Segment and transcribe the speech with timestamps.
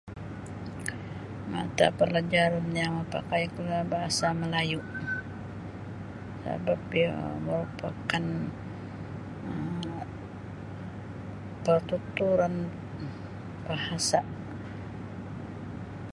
[1.53, 4.81] Mata pelajaran yang mapakaikulah bahasa Melayu
[6.41, 7.13] sabap iyo
[7.45, 8.25] merupakan
[9.45, 10.01] um
[11.63, 12.55] pertuturan
[13.69, 14.25] bahasa'.